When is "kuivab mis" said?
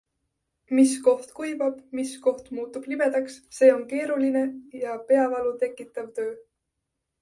1.39-2.15